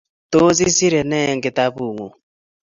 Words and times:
tos 0.31 0.57
isere 0.67 1.01
ne 1.09 1.19
eng' 1.31 1.43
kitabung'ung' 1.45 2.15